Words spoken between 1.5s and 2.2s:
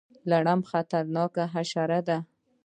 حشره ده